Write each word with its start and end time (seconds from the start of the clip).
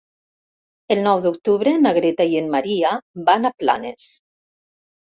El 0.95 1.01
nou 1.07 1.21
d'octubre 1.25 1.75
na 1.83 1.93
Greta 1.99 2.29
i 2.33 2.41
en 2.41 2.51
Maria 2.57 2.97
van 3.31 3.51
a 3.53 3.57
Planes. 3.63 4.15